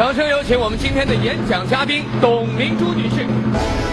[0.00, 3.89] 掌声有请我们今天的演讲嘉宾董明珠女士。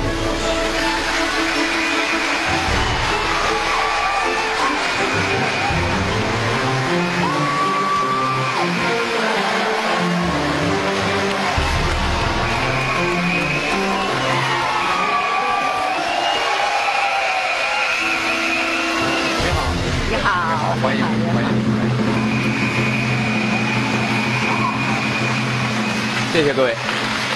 [26.38, 26.76] 谢谢各位，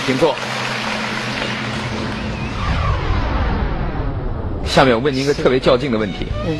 [0.06, 0.36] 请坐。
[4.64, 6.28] 下面我问您一个特别较劲的问题。
[6.46, 6.56] 嗯，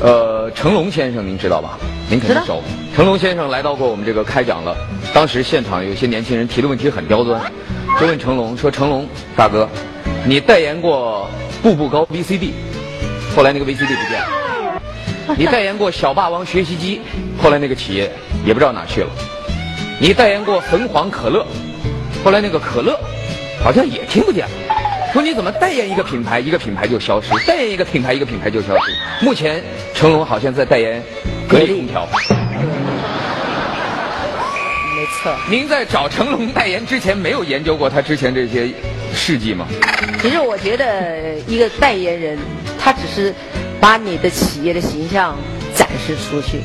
[0.00, 1.76] 呃，成龙先生您知道吧？
[2.08, 2.62] 您肯定熟。
[2.94, 4.76] 成龙先生来到过我们这个开讲了，
[5.12, 7.42] 当时现场有些年轻人提的问题很刁钻，
[7.98, 9.04] 就问成龙说：“成龙
[9.34, 9.68] 大哥，
[10.24, 11.28] 你代言过
[11.60, 12.52] 步步高 VCD，
[13.34, 14.28] 后来那个 VCD 不见了。
[15.36, 17.00] ”你代言过小霸王学习机，
[17.42, 18.08] 后来那个企业
[18.46, 19.10] 也不知道哪去了。
[19.98, 21.44] 你代言过汾黄可乐，
[22.22, 22.98] 后来那个可乐
[23.62, 24.50] 好像也听不见了。
[25.12, 29.24] 说你怎么代言一个品牌，一个品牌就消失；代言一个品牌，一个品牌就消失。
[29.24, 29.62] 目前
[29.94, 31.02] 成龙好像在代言
[31.48, 32.06] 格力空调。
[34.96, 35.34] 没错。
[35.50, 38.68] 您在找成龙代言之前，没有研究过他之前这些
[39.14, 39.66] 事迹吗？
[40.22, 42.38] 其实我觉得一个代言人，
[42.78, 43.34] 他只是
[43.80, 45.36] 把你的企业的形象
[45.74, 46.60] 展示出去。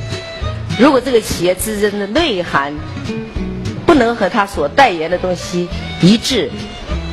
[0.78, 2.74] 如果这个企业自身的内涵
[3.34, 3.45] 不
[3.96, 5.68] 能和他所代言的东西
[6.02, 6.50] 一致，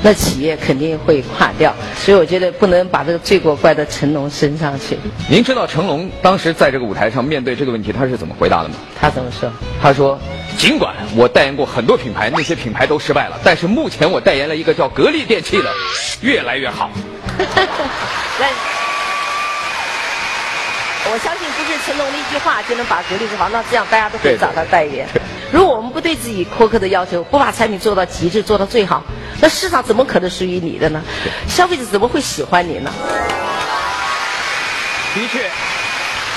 [0.03, 1.75] 那企业肯定会垮掉。
[1.97, 4.99] 所以我觉得不能把这个罪过怪到成龙身上去。
[5.29, 8.75] 您知道成龙当时在这个舞台上面对这个问题，他是怎么回答的吗？
[9.01, 9.51] 他怎么说？
[9.81, 10.19] 他说
[10.59, 15.71] ：“尽管我代言过很多品牌，那些品牌都失败了，但是目前我代言了一个叫格力电器的，
[16.21, 16.91] 越来越好。
[17.39, 18.51] 来
[21.05, 25.07] 我相信不是成龙的一句话就能把格力做好，那这样大家都会找他代言。
[25.53, 29.03] 如果我们不对自己苛刻的要求，不把产品做到极致、做到最好，
[29.39, 31.03] 那市场怎么可能属于你的呢？
[31.47, 32.91] 消费者怎么会喜欢你呢？
[35.15, 35.41] 的确，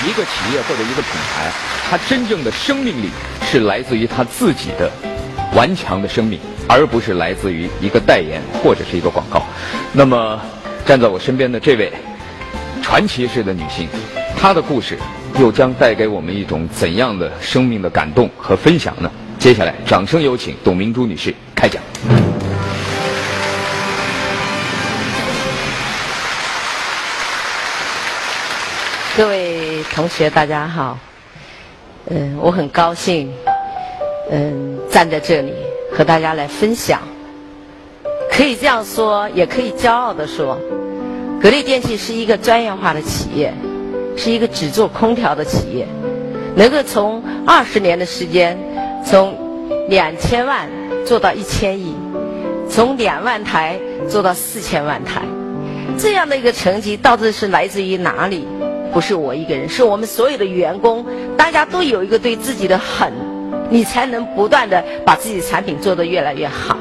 [0.06, 1.50] 一个企业或者一个品牌，
[1.90, 3.10] 它真正的生命力
[3.50, 4.92] 是来自于它自己的
[5.56, 6.38] 顽强的生命，
[6.68, 9.42] 而不是来自于一个代言或者是一个广告。
[9.94, 10.42] 那么，
[10.86, 11.90] 站在我身边的这位
[12.84, 13.88] 传奇式的女性，
[14.38, 15.00] 她的故事
[15.38, 19.12] 又将带给我们一种怎样的生命的感动和分享呢？
[19.38, 21.84] 接下来，掌声有请董明珠女士开讲。
[29.18, 30.98] 各位同学，大家好。
[32.10, 33.34] 嗯，我很高兴，
[34.32, 35.54] 嗯，站在这里
[35.92, 37.02] 和大家来分享。
[38.32, 40.58] 可以这样说，也可以骄傲地说，
[41.42, 43.54] 格力电器是一个专业化的企业，
[44.18, 45.88] 是一个只做空调的企业，
[46.56, 48.58] 能够从二十年的时间，
[49.06, 49.36] 从
[49.90, 50.70] 两千万
[51.06, 51.96] 做到一千亿，
[52.70, 55.22] 从两万台做到四千万台，
[55.98, 58.48] 这样的一个成绩，到底是来自于哪里？
[58.94, 61.06] 不是我一个人，是我们所有的员工，
[61.36, 63.12] 大家都有一个对自己的狠，
[63.70, 66.78] 你才能不断的把自己的产品做得越来越好。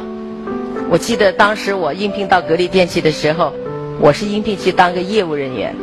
[0.88, 3.52] 我记得当时我应聘到格力电器的时候，
[4.00, 5.74] 我是应聘去当个业务人员。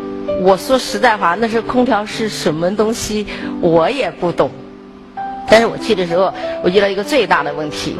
[0.41, 3.27] 我说实在话，那是空调是什么东西，
[3.61, 4.49] 我也不懂。
[5.49, 6.33] 但是我去的时候，
[6.63, 7.97] 我遇到一个最大的问题，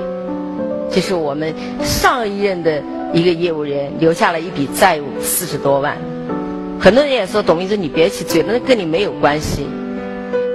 [0.89, 2.81] 就是我们上一任的
[3.13, 5.97] 一个业务员留下了一笔债务四十多万。
[6.79, 9.67] 很多人也说董明珠，你别起嘴，那跟你没有关系。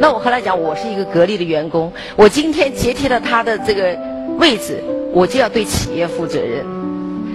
[0.00, 3.96] 那我后来讲，我是一个格力的员工，我今天接替了他的这个
[4.38, 4.82] 位置，
[5.12, 6.64] 我就要对企业负责任。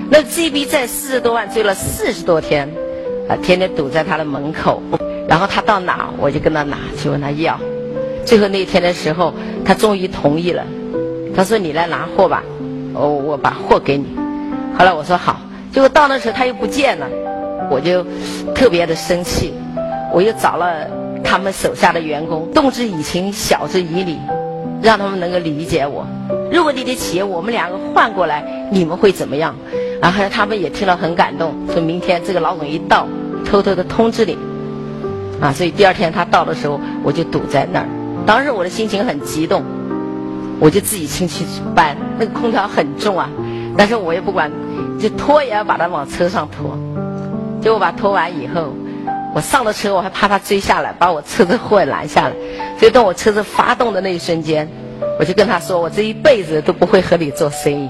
[0.10, 2.68] 那这笔债四十多万追了四十多天，
[3.38, 4.82] 天天堵在他的门口，
[5.28, 7.60] 然后他到哪我就跟他拿，去问他要。
[8.26, 9.34] 最后那天的时候，
[9.66, 10.64] 他终于同意了，
[11.36, 12.44] 他说你来拿货吧，
[12.94, 14.06] 我我把货给你。
[14.78, 15.42] 后来我说好，
[15.72, 17.08] 结果到那时候他又不见了。
[17.70, 18.06] 我就
[18.54, 19.54] 特别的生气，
[20.12, 20.86] 我又找了
[21.24, 24.18] 他们手下的员工，动之以情，晓之以理，
[24.82, 26.06] 让他们能够理解我。
[26.52, 29.56] 如果你的企业我们两个换过来，你们会怎么样？
[30.02, 33.08] 然后他们也听了很感动，说明天这个老总一到，
[33.46, 34.38] 偷偷的通知你。
[35.40, 37.88] 啊，所以第二天他到的时候，我就堵在那儿。
[38.26, 39.64] 当时我的心情很激动，
[40.60, 41.44] 我就自己亲去
[41.74, 41.98] 搬。
[42.20, 43.30] 那个空调很重啊，
[43.76, 44.52] 但是我也不管，
[45.00, 46.78] 就拖也要把它往车上拖。
[47.62, 48.76] 结果把拖完以后，
[49.34, 52.36] 我上了车，我还怕他追下来，把我车子货拦下来。
[52.78, 54.68] 所以等我车子发动的那一瞬间，
[55.20, 57.90] 我就跟他说：“我这一辈子都不会和你做生意。”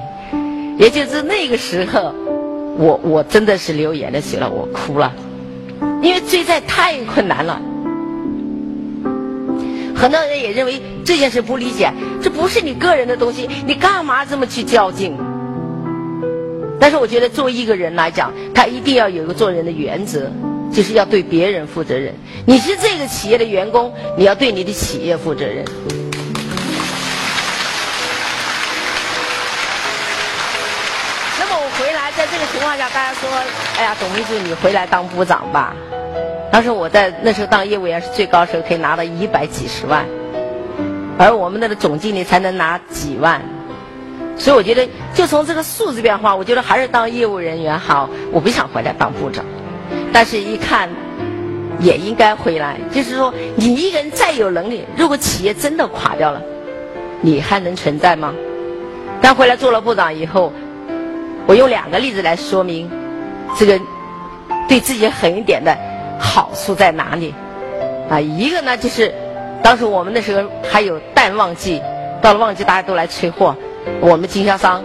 [0.80, 2.14] 也就是那个时候，
[2.78, 5.14] 我我真的是流眼泪水了，我哭了，
[6.02, 7.62] 因为追债太困难了。
[9.96, 15.16] 很多人也认为这件事不理解，这不是你个人的东西，你干嘛这么去较劲？
[16.80, 20.32] 但是我觉得，作为一个人来讲，他一定要有一个做人的原则，
[20.72, 22.16] 就是要对别人负责任。
[22.48, 25.64] 你是这个企业的员工，你要对你的企业负责任。
[31.42, 33.28] 那么我回来，在这个情况下，大家说
[33.76, 35.74] ：“哎呀，董秘书，你回来当部长吧。”
[36.54, 40.06] 当时我在那时候当业务员是最高时候，可以拿到一百几十万，
[41.18, 43.42] 而我们那个总经理才能拿几万。
[44.38, 48.08] 所以我觉得，就从这个数字变化，我觉得还是当业务人员好。
[48.32, 49.44] 我不想回来当部长，
[50.14, 50.88] 但是一看，
[51.80, 52.78] 也应该回来。
[52.94, 56.40] 就是说，你一个人再有能力，如果企业真的垮掉了，
[57.20, 58.32] 你还能存在吗？
[59.24, 60.54] 但回来做了部长以后，
[61.48, 62.90] 我用两个例子来说明
[63.58, 63.80] 这个
[64.68, 65.76] 对自己狠一点的
[66.20, 67.34] 好处在哪里。
[68.10, 69.14] 啊，一个呢，就是
[69.64, 71.82] 当时我们那时候还有淡旺季，
[72.22, 73.56] 到了旺季大家都来催货。
[74.00, 74.84] 我们经销商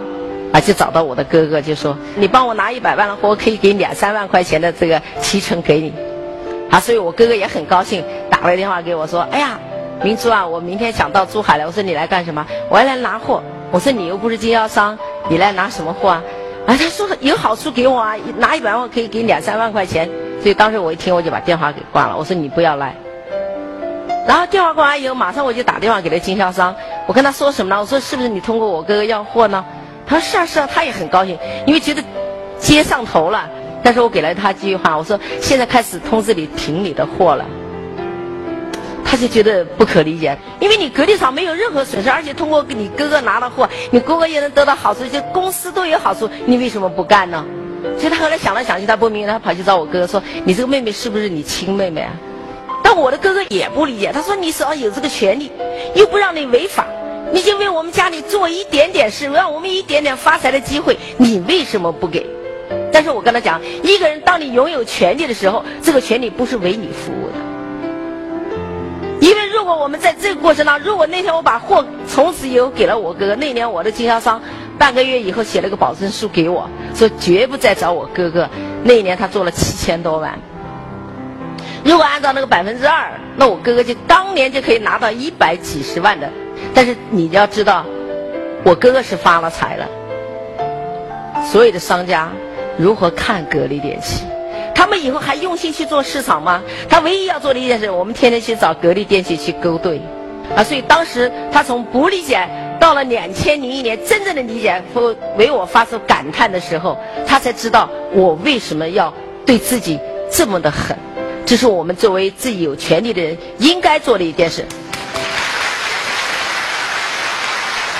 [0.51, 5.93] 啊，就找到我的哥哥，就说：“你帮我拿一百万的货，我可以给两三万块钱的这个提成给你。”
[6.71, 9.59] 啊，所以我哥哥也很高兴，打了电话给我说：“哎呀，
[10.03, 13.43] 明珠啊，我明天想到珠海来。”我说：“你来干什么？”我要来拿货。
[13.71, 14.97] 我说：“你又不是经销商，
[15.29, 16.23] 你来拿什么货啊？”
[16.67, 20.07] 啊，他说：“有好处给我啊，拿一百万可以给两三万块钱。”
[20.43, 22.17] 所以当时我一听，我就把电话给挂了。
[22.17, 22.93] 我说：“你不要来。”
[24.27, 26.75] 然后电话挂完以后，马上我就打电话给了经销商。
[27.07, 27.79] 我跟他说什么呢？
[27.79, 29.63] 我说是不是你通过我哥哥要货呢？
[30.05, 32.03] 他说是啊是啊，他也很高兴，因为觉得
[32.59, 33.49] 接上头了。
[33.81, 37.45] 但是我给了他一句话，我说现在开始通知你停你的货了。
[39.09, 47.45] 他就觉得不可理解，因为你格力厂没有任何损失，而且通过你哥哥拿了货，你哥哥也能得到好处，就公司都有好处，你为什么不干呢？
[47.97, 52.11] 所以他后来想来想去，他不明白，他跑去找我哥哥说：“你这个妹妹是不是你亲妹妹啊？”
[52.83, 55.51] 但我的哥哥也不理解，他说：“你手上有这个权利，
[55.95, 56.85] 又不让你违法。”
[57.31, 62.25] 你就为我们家里做一点点事，让我们一点点发财的机会，你为什么不给？
[62.91, 67.33] 但是我跟他讲，一个人当你拥有权利的时候，这个权利不是为你服务的。
[69.57, 74.39] 如果我们在这个过程当中，如果那天我把货从此以后给了我哥哥，那年我的经销商
[74.77, 78.47] 半个月以后写了个保证书给我，说绝不再找我哥哥。
[78.83, 80.37] 那一年他做了七千多万。
[81.83, 86.29] 如果按照那个百分之二，那我哥哥就当年就可以拿到一百几十万的。
[86.75, 87.83] 但是你要知道，
[88.63, 89.87] 我哥哥是发了财了。
[91.43, 92.29] 所有的商家
[92.77, 94.23] 如何看格力电器？
[94.77, 96.61] 他们以后还用心去做市场吗？
[96.87, 99.99] 他唯一要做的一件事，我们天天去找格力电器去勾兑。
[100.55, 102.47] 啊，所以当时他从不理解
[102.79, 106.95] 到了两千零一年真正的理解和为我发出感叹的时候，
[107.25, 109.11] 他才知道我为什么要
[109.47, 109.99] 对自己
[110.31, 110.95] 这么的狠。
[111.43, 114.63] 这是我们作为自己有权利的人应该做的一件事。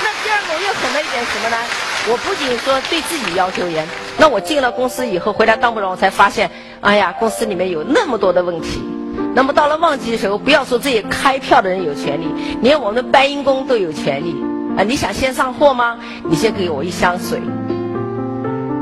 [0.00, 1.56] 那第二个我又狠了一点什么呢？
[2.10, 3.86] 我不仅说对自己要求严，
[4.16, 8.80] 那我进了公司以后回来当部长，我才发现，哎呀，公司里面有那么多的问题。
[9.34, 12.26] 那么到了旺季的时候，不要说这些开票的人有权利，
[12.62, 14.36] 连我们的搬运工都有权利。
[14.76, 15.98] 啊，你想先上货吗？
[16.24, 17.40] 你先给我一箱水。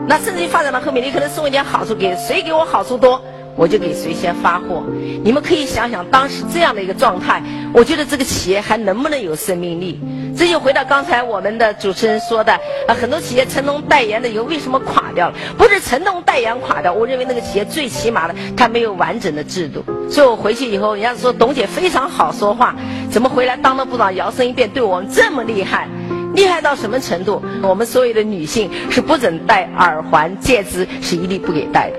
[0.06, 3.20] 那甚至于发展到后面，你可能送一点好处给谁，给我好处多，
[3.56, 4.84] 我就给谁先发货。
[5.24, 7.42] 你们可以想想当时这样的一个状态，
[7.72, 9.98] 我觉得这个企业还能不能有生命力？
[10.36, 12.52] 这就回到刚才我们的主持人说的
[12.86, 15.34] 啊，很多企业成龙代言的以后为什么垮掉了？
[15.56, 19.82] 不是成龙代言垮掉，我认为那个企业最起码的它没有完整的制度。
[20.10, 22.76] 所以我回去以后，人家说董姐非常好说话，
[23.10, 25.88] 怎么回来当了部长摇身一变对我们这么厉害？
[26.34, 27.42] 厉害到什么程度？
[27.62, 31.96] 我们所有的女性是不准戴耳环、戒指，是一律不给戴的，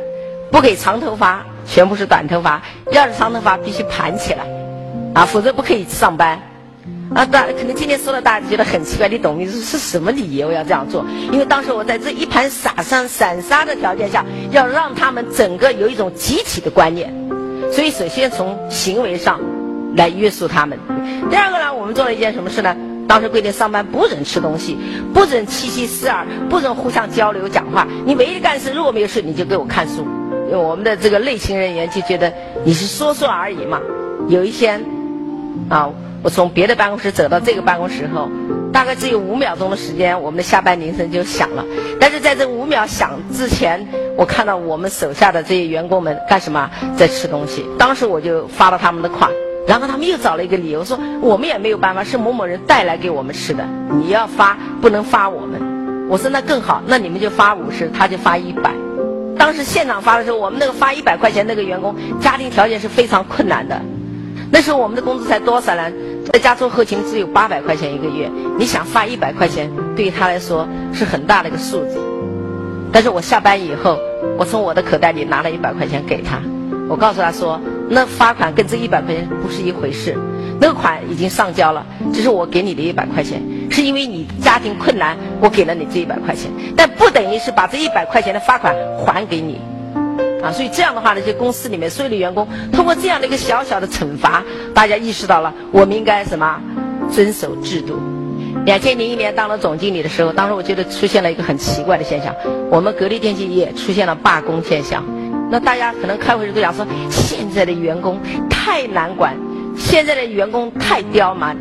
[0.51, 2.61] 不给长头发，全部是短头发，
[2.91, 4.45] 要是长头发必须盘起来，
[5.13, 6.39] 啊，否则不可以上班。
[7.15, 9.07] 啊，大可能今天说了，大家觉得很奇怪。
[9.07, 11.05] 你懂你是是什么理由要这样做？
[11.31, 17.13] 因为当时我在这一盘散沙散沙的条件下，要让他们整个有一种集体的观念，
[17.71, 19.39] 所以首先从行为上
[19.95, 20.77] 来约束他们。
[21.29, 22.75] 第二个呢，我们做了一件什么事呢？
[23.07, 24.77] 当时规定上班不准吃东西，
[25.13, 27.87] 不准七七四二，不准互相交流讲话。
[28.05, 30.05] 你唯一干事，如果没有事，你就给我看书。
[30.47, 33.81] 因为我们的这个内勤人员就觉得你是说说而已嘛。
[34.27, 34.83] 有一天，
[35.69, 35.89] 啊。
[36.23, 38.27] 我从别的办公室走到这个办公室后，
[38.73, 41.63] 大概只有五秒钟的时间，我们的下班铃声就响了。
[42.01, 43.87] 但是在这五秒响之前，
[44.17, 47.63] 我看到我们手下的这些员工们干什么，在吃东西。
[47.77, 49.31] 当时我就发了他们的款，
[49.67, 53.63] 然后他们又找了一个理由说，我们也没有办法，是某某人带来给我们吃的。
[53.91, 56.09] 你要发不能发我们。
[56.09, 58.71] 我说那更好，那你们就发五十，他就发一百。
[59.38, 63.82] 当时现场发的时候，我们那个发一百块钱那个员工，家庭条件是非常困难的。
[64.51, 65.91] 那时候我们的工资才多少呢？
[66.32, 71.98] 在家做后勤只有八百块钱一个月，你想发一百块钱，对于他来说是很大的一个数字。
[72.91, 73.98] 但是我下班以后，
[74.38, 76.41] 我从我的口袋里拿了一百块钱给他，
[76.89, 80.17] 我告诉他说，那罚款跟这一百块钱不是一回事，
[80.60, 89.59] 那个款已经上交了，这是我给你的一百块钱，是因为你家庭困难，我给了你这一百块钱，但不等于是把这一百块钱的罚款还给你。
[90.43, 94.43] 啊，所以这样的话呢，就公司里面所有的员工通过这样的一个小小的惩罚，
[94.74, 96.62] 大家意识到了我们应该什么
[97.12, 98.00] 遵守制度。
[98.65, 102.36] 两千零一年当了总经理的时候，当时我觉得出现了一个很奇怪的现象，
[102.69, 105.03] 我们格力电器也出现了罢工现象。
[105.50, 108.19] 那大家可能开会时都讲说，现在的员工
[108.50, 109.36] 太难管，
[109.75, 111.57] 现在的员工太刁蛮。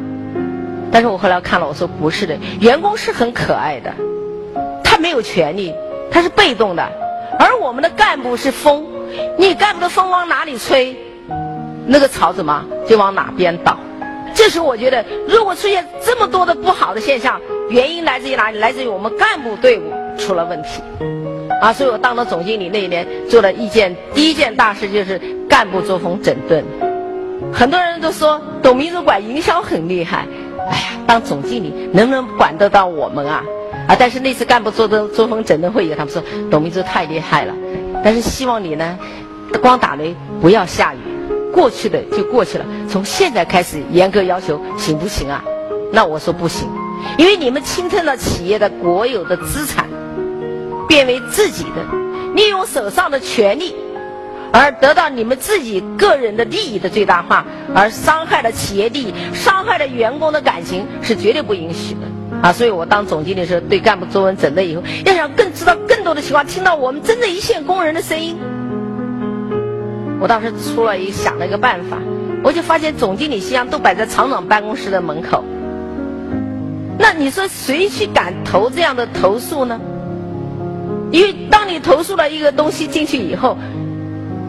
[0.93, 3.93] 但是我后来看了，我说不是的，员工是很可爱的，
[4.83, 5.75] 他没有权利，
[6.11, 6.83] 他是被动的。
[7.39, 8.87] 而我们的干部是风，
[9.39, 10.97] 你干部的风往哪里吹，
[11.87, 13.77] 那个草怎么就往哪边倒。
[14.35, 18.59] 这时候我觉得，如果出现这么多的不好的现象，原因来自于哪里？
[18.59, 20.83] 来自于我们干部队伍出了问题。
[21.61, 26.65] 啊，所以我当了总经理那一年，做了一件第一件大事，就是干部作风整顿。
[27.53, 30.27] 很多人都说董明珠管营销很厉害，
[30.69, 33.43] 哎呀，当总经理能不能管得到我们啊？
[33.89, 33.97] 啊！
[33.99, 37.55] 但是那次干部做的作风整顿会议，他们说董明珠太厉害了，
[38.03, 38.99] 但是希望你呢，
[39.63, 40.99] 光打雷不要下雨，
[41.53, 45.45] 过去的就过去了，从现在开始严格要求，行不行啊？
[45.93, 46.69] 那我说不行，
[47.17, 49.87] 因为你们侵吞了企业的国有的资产，
[50.89, 53.77] 变为自己的，利用手上的权利，
[54.53, 62.01] 而得到你们自己个人的利益的最大化，而伤害了企业利益，伤害了员工的感情，是绝对不允许的。
[62.43, 68.37] 啊，所以我当总经理时候，对干部做完整顿以后，要想更知道更多的情况，听到我们真正一线工人的声音，
[70.21, 71.99] 我当时出了一想了一个办法，
[72.43, 75.45] 我就发现总经理信箱都摆在厂长办公室的门口。
[76.99, 79.81] 那你说谁去敢投这样的投诉呢？
[81.13, 83.57] 因为当你投诉了一个东西进去以后，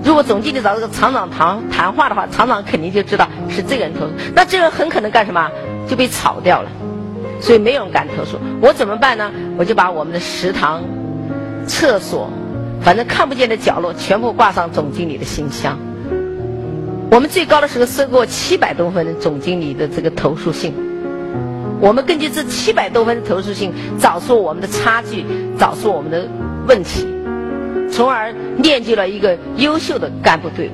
[0.07, 5.51] 如果总经理找这个厂长谈谈话的话，厂长肯定就知道是这个人投诉，那这个人很可能干什么
[5.85, 6.69] 就被炒掉了。
[7.41, 9.29] 所以没有人敢投诉，我怎么办呢？
[9.57, 10.81] 我就把我们的食堂、
[11.67, 12.31] 厕所，
[12.81, 15.77] 反正看不见的角落，全部挂上总经理的信箱。
[17.11, 20.73] 我们最高的时候收过七百多份总经理的这个投诉信。
[21.81, 25.25] 我们根据这七百多份投诉信，找出我们的差距，
[25.59, 26.29] 找出我们的
[26.65, 27.05] 问题，
[27.91, 30.71] 从而练就了一个优秀的干部队伍。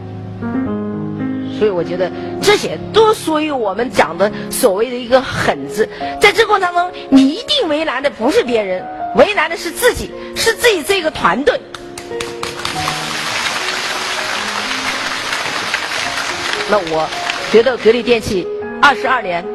[1.57, 5.87] 所以我觉得这些都属于我们讲的所谓的一个狠字，
[6.19, 8.83] 在这过程当中，你一定为难的不是别人，
[9.15, 11.59] 为难的是自己，是自己这个团队。
[16.69, 17.07] 那我
[17.51, 18.47] 觉得格力电器
[18.81, 19.45] 二十二年，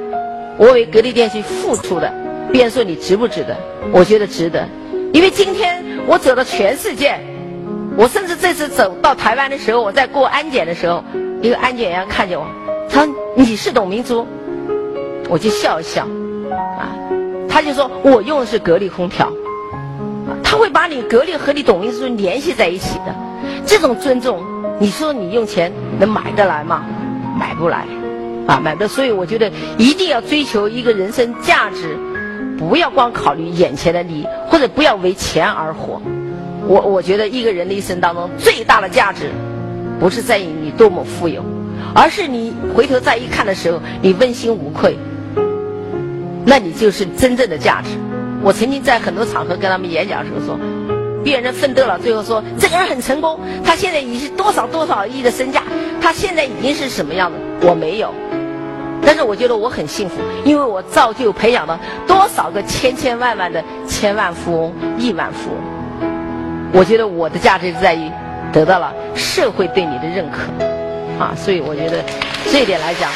[0.56, 2.10] 我为格力电器付出的，
[2.52, 3.56] 别人说你值不值得？
[3.92, 4.66] 我觉得值得，
[5.12, 7.20] 因为今天我走到全世界，
[7.94, 11.04] 我甚至这次走到台湾的时候，我在过安检的时候。
[11.40, 12.44] 一个安检员看见我，
[12.90, 14.26] 他说：“你是董明珠。”
[15.30, 16.02] 我就笑一笑，
[16.50, 16.90] 啊，
[17.48, 19.32] 他就说我用的是格力空调，
[20.42, 23.14] 他会把你格力和你董明珠联系在一起的。
[23.64, 24.42] 这种尊重，
[24.80, 26.84] 你说你用钱能买得来吗？
[27.38, 27.86] 买不来，
[28.48, 28.88] 啊，买不。
[28.88, 31.96] 所以我觉得一定要追求一个人生价值，
[32.58, 36.02] 不要光考虑眼前的利益，或者不要为钱而活。
[36.66, 39.30] 我我觉得一个人的一生当中最大的价值。
[40.00, 41.44] 不是在于你多么富有，
[41.92, 44.96] 而是你回头再一看的时候，你问心无愧，
[46.46, 47.90] 那你就是真正的价值。
[48.40, 50.56] 我曾经在很多场合跟他们演讲的时候说，
[51.24, 55.64] 别人奋斗了，最后说这个人很成功，他现在已经多少多少亿的身价，
[56.00, 57.66] 他现在已经是什么样的？
[57.66, 58.14] 我没有，
[59.08, 65.58] 但是我觉得我很幸福，因为我造就培养了多少个千千万万的千万富翁、亿万富翁。
[66.74, 68.10] 我觉得我的价值在于。
[68.50, 72.02] 得到了社会对你的认可，啊，所以我觉得
[72.50, 73.10] 这一点来讲，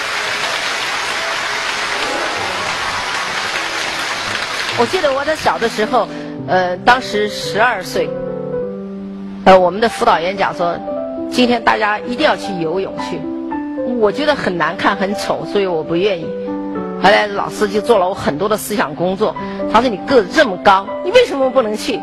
[4.79, 6.07] 我记得我在小的时候，
[6.47, 8.11] 呃，当时十二岁，
[9.47, 10.79] 呃，我们的辅导员讲说，
[11.31, 13.19] 今天大家一定要去游泳去，
[14.01, 16.27] 我觉得很难看很丑，所以我不愿意。
[17.03, 19.35] 后来老师就做了我很多的思想工作，
[19.73, 22.01] 他说你个子这么高，你为什么不能去？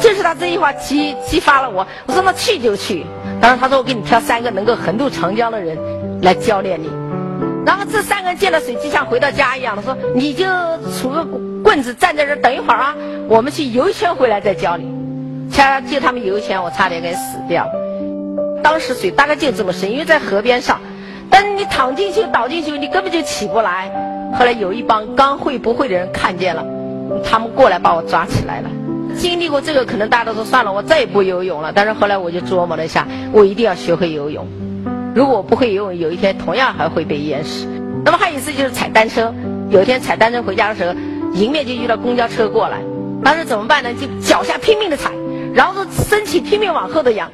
[0.00, 3.04] 就是他这句话激激发了我，我说那去就去。
[3.40, 5.78] 当时他说我给你挑三个能够横渡长江的人
[6.22, 6.88] 来教练你。
[7.64, 11.24] 然后这三个人见了水就像回到家一样的，说你就杵个
[11.62, 12.94] 棍子站在这等一会儿啊，
[13.28, 14.92] 我们去游一圈回来再教你。
[15.52, 17.68] 恰就他们游一圈，我差点给死掉。
[18.62, 20.80] 当时水大概就这么深，因为在河边上，
[21.30, 23.90] 但是你躺进去倒进去，你根本就起不来。
[24.38, 26.64] 后来有一帮刚会不会的人看见了，
[27.24, 28.70] 他们过来把我抓起来了。
[29.16, 31.72] 经历过这个，可能大家都说算了，我再也不游泳了。
[31.74, 34.46] 但是后来我就琢磨了一下，我一定要学会游泳。
[35.14, 37.66] 如果我不会游泳，有一天同样还会被淹死。
[38.04, 39.32] 那么还有一次就是踩单车，
[39.70, 40.94] 有一天踩单车回家的时候，
[41.32, 42.78] 迎面就遇到公交车过来，
[43.24, 43.90] 当时怎么办呢？
[43.94, 45.10] 就脚下拼命的踩，
[45.54, 47.30] 然后身体拼命往后的仰，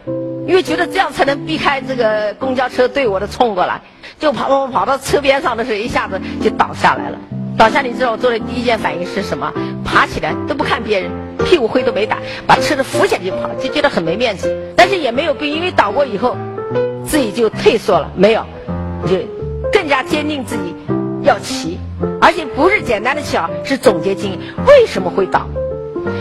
[0.52, 3.80] 因为觉得这样才能避开这个公交车对我的冲过来。
[4.20, 7.18] 就跑跑跑到车边上的时候，一下子就倒下来了。
[7.56, 9.50] 倒下，你知道我做的第一件反应是什么？
[9.82, 11.10] 爬起来都不看别人，
[11.46, 14.54] 屁股灰都没打，把车子扶起来就跑，就觉得很没面子。
[14.76, 16.36] 但是也没有病，因为倒过以后，
[17.06, 18.44] 自己就退缩了，没有，
[19.06, 19.16] 就
[19.72, 20.74] 更加坚定自己
[21.22, 21.78] 要骑，
[22.20, 25.46] 而且不是简单的骑啊，是总结经验，为什么会倒？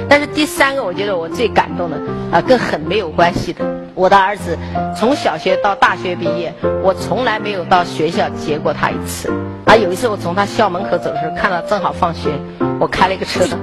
[0.08, 1.98] 但是第三个，我觉得我最感动的
[2.32, 3.81] 啊，跟很没有关系的。
[4.02, 4.58] 我的儿子
[4.98, 9.32] 从小学到大学毕业，我从来没有到学校接过他一次。
[9.68, 12.32] 啊，有一次我从他校门口走的时候，看到正好放学，
[12.80, 13.56] 我开了一个车子，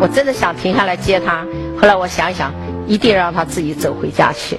[0.00, 1.44] 我真的想停下来接他。
[1.76, 2.52] 后来我想一想，
[2.86, 4.56] 一定让他自己走回家去。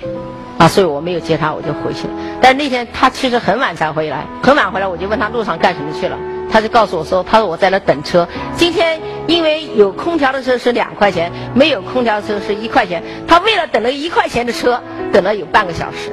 [0.57, 2.13] 啊，所以我没有接他，我就回去了。
[2.41, 6.17] 但那天他其实很晚才回来，很晚回来，我就问他路上干什么去了。
[6.51, 8.27] 他就告诉我说：“他说我在那等车。
[8.55, 13.01] 今天因为有空调的车是两块钱，没有空调的车是一块钱。
[13.27, 16.11] 他为了等了一块钱的车，等了有半个小时。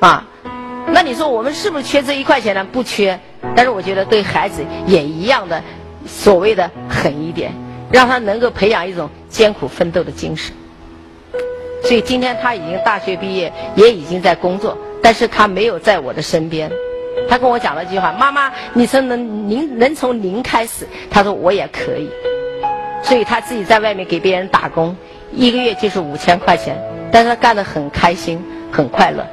[0.00, 0.26] 啊，
[0.88, 2.66] 那你说我们是不是缺这一块钱呢？
[2.72, 3.18] 不缺。
[3.54, 5.62] 但是我觉得对孩子也一样的，
[6.06, 7.52] 所谓的狠一点，
[7.92, 10.54] 让他能够培养一种艰苦奋斗的精神。
[11.84, 16.72] 所以今天他已经大学毕业，也已经在工作，但是他没有在我的身边。”
[17.28, 22.10] 他跟我讲了一句话：“妈妈，你从能您能从零开始。”他说：“我也可以。”
[23.02, 24.96] 所以他自己在外面给别人打工，
[25.32, 26.76] 一个月就是五千块钱，
[27.12, 28.42] 但是他干得很开心，
[28.72, 29.26] 很快乐。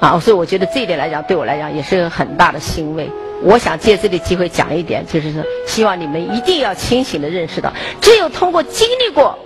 [0.00, 3.08] 啊，所以我觉得这一点来讲，对我来讲也是个很大的欣慰。
[3.42, 9.38] 我想借这个机会讲一点，就是说，希望你们一定要清醒的认识到，只有通过经历过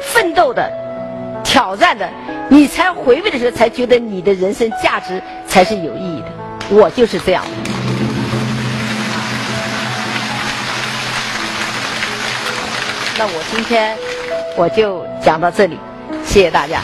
[0.00, 0.68] 奋斗的
[1.44, 2.08] 挑战的，
[2.48, 6.45] 你才回味的时候，才觉得你的人生价值才是有意义的。
[6.68, 7.44] 我就是这样。
[13.18, 13.96] 那我今天
[14.56, 15.78] 我就讲到这里，
[16.24, 16.82] 谢谢大家。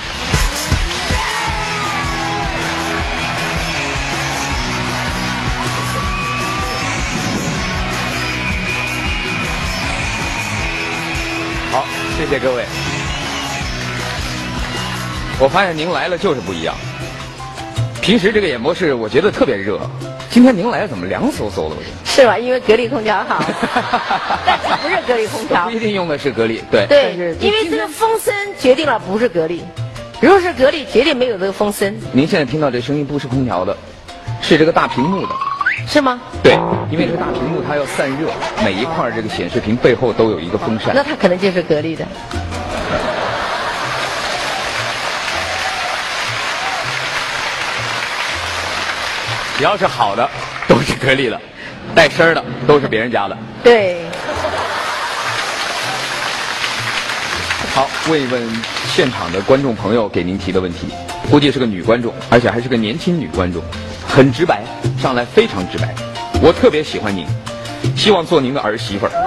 [11.71, 11.85] 好，
[12.17, 12.65] 谢谢各位。
[15.39, 16.75] 我发现您来了就是不一样。
[18.03, 19.79] 平时这个演播室我觉得特别热，
[20.29, 21.77] 今天您来怎么凉飕飕的？
[21.77, 22.37] 我觉得是吧？
[22.37, 23.41] 因为格力空调好，
[24.45, 25.67] 但是不是格力空调？
[25.67, 26.85] 不一定用的是格力，对。
[26.89, 29.63] 对，因为这个风声决定了不是格力，
[30.21, 31.97] 如果是格力，绝对没有这个风声。
[32.11, 33.77] 您现在听到这声音不是空调的，
[34.41, 35.33] 是这个大屏幕的，
[35.87, 36.21] 是吗？
[36.43, 36.55] 对，
[36.91, 38.29] 因为这个大屏幕它要散热，
[38.65, 40.93] 每一块这个显示屏背后都有一个风扇。
[40.93, 42.05] 那它可能就是格力的。
[49.63, 50.29] 只要是好的，
[50.67, 51.39] 都是格力的；
[51.95, 53.39] 带声儿的，都是别人家的。
[53.63, 53.99] 对。
[57.73, 58.43] 好，问一问
[58.89, 60.89] 现场的观众朋友给您提的问题，
[61.31, 63.63] 估计是个女观众，而且还是个年轻女观众，
[64.05, 64.63] 很直白，
[65.01, 65.95] 上来非常直白。
[66.43, 67.25] 我特别喜欢您，
[67.97, 69.13] 希望做您的儿媳妇儿。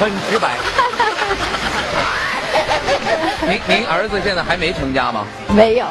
[0.00, 0.56] 很直白。
[3.46, 5.24] 您您儿子现在还没成家吗？
[5.54, 5.86] 没有。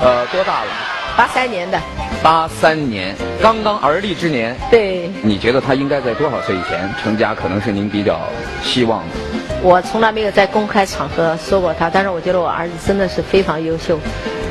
[0.00, 0.70] 呃，多大了？
[1.18, 1.76] 八三年的，
[2.22, 4.54] 八三年，刚刚而立之年。
[4.70, 5.10] 对。
[5.20, 7.34] 你觉得他应该在多少岁以前成家？
[7.34, 8.20] 可能是您比较
[8.62, 9.16] 希望的。
[9.60, 13.98] 我从来没有在公开场合说过他，但是我觉得我儿子真的是非常优秀，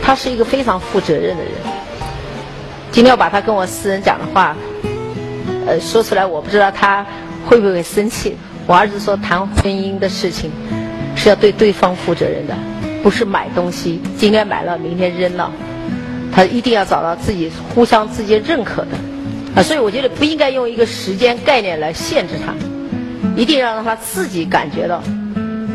[0.03, 1.53] 他是一个非常负责任的人。
[2.91, 4.53] 今天我把他跟我私人讲的话，
[5.67, 7.06] 呃，说出来，我不知道他
[7.45, 8.36] 会不会生气。
[8.65, 10.51] 我儿子说，谈婚姻的事情
[11.15, 12.53] 是要对对方负责任的，
[13.01, 15.49] 不是买东西，今天买了，明天扔了。
[16.38, 18.89] 他一定要找到自己互相之间认可的，
[19.56, 22.54] 啊，所以我觉得不应该用一个时间概念来限制他，
[23.36, 25.02] 一定要让他自己感觉到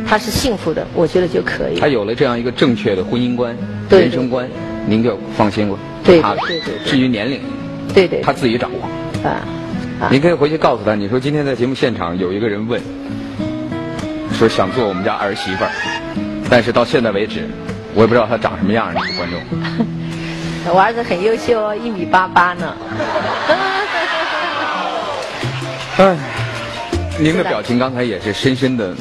[0.07, 1.81] 他是幸福的，我觉得就可以。
[1.81, 3.57] 他有了这样一个正确的婚姻观、
[3.91, 4.49] 人生观，
[4.87, 5.77] 您就放心了。
[6.05, 6.75] 对对对。
[6.87, 7.41] 至于年龄，
[7.93, 9.29] 对对，他自己掌握。
[9.29, 9.43] 啊，
[10.13, 12.81] 您可以回去告诉他，你说今天在节目现场有一个人问，
[14.33, 15.71] 说想做我们家儿媳妇儿，
[16.49, 17.49] 但是到现在为止，
[17.97, 19.41] 我也不知道她长什么样，这个观众。
[20.71, 22.77] 我儿子很优秀哦，一米八八呢。
[25.99, 26.17] 哎，
[27.19, 28.95] 您的表情刚才也是深深的。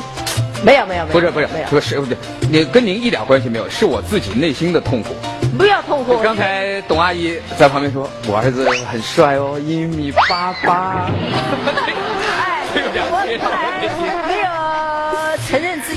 [0.64, 1.20] 没有没有没有。
[1.20, 1.68] 不是不是，没有。
[1.68, 2.18] 不是不是，
[2.50, 5.16] 你跟您一点关系没有，是我自己内心的痛苦。
[5.58, 6.18] 不要痛苦。
[6.24, 11.10] 刚才董阿姨在旁边说：“我儿子很帅哦，一米八八。”
[12.42, 13.18] 哎，我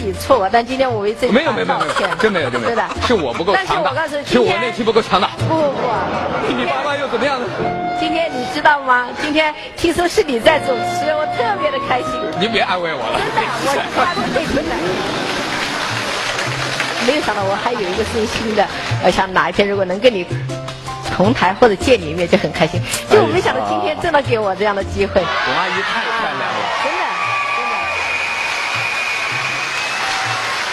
[0.05, 5.31] 己错误，但今天我为这没有没有没有没有，真没有真没有，是我不够强大，是我告诉你，是我内心不够强大。
[5.49, 7.47] 不不不，一米八八又怎么样呢？
[7.99, 9.09] 今天你知道吗？
[9.23, 12.11] 今天听说是你在主持，我特别的开心。
[12.39, 13.41] 您别安慰我了，真的，
[13.97, 14.75] 我内心的。
[17.07, 18.67] 没有想到我还有一个最新的，
[19.05, 20.27] 我想哪一天如果能跟你
[21.15, 22.81] 同台或者见你一面就很开心。
[23.11, 25.15] 就我没想到今天真的给我这样的机会。
[25.15, 26.01] 董阿姨太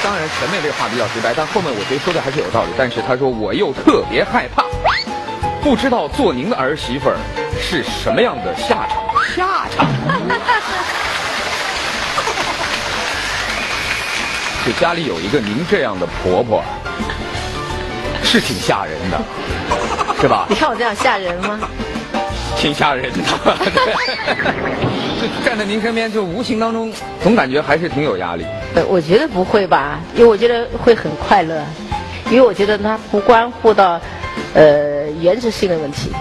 [0.04, 2.70] 当然前面这话比较直白，但后面我觉得说的还是有道理。
[2.78, 4.66] 但是他说我又特别害怕，
[5.62, 7.18] 不知道做您的儿媳妇儿
[7.62, 8.98] 是什么样的下场。
[9.36, 9.86] 下场。
[14.66, 16.64] 就家里有一个您这样的婆婆，
[18.24, 19.20] 是挺吓人的，
[20.22, 20.46] 是吧？
[20.50, 21.60] 你看我这样吓人吗？
[22.58, 23.20] 挺吓人的，
[25.22, 28.44] 就站在您身边，就无形当中总感觉还是挺有压力。
[28.74, 31.64] 呃，我觉得不会吧，因为我觉得会很快乐，
[32.32, 34.02] 因为我觉得它不关乎到
[34.56, 36.12] 呃原则性的问题。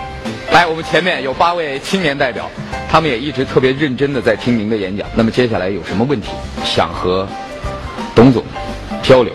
[0.52, 2.50] 来，我们前面有八位青年代表，
[2.90, 5.08] 他们也一直特别认真的在听您的演讲。
[5.14, 6.28] 那么接下来有什么问题
[6.62, 7.26] 想和？
[8.14, 8.44] 董总，
[9.02, 9.32] 交流。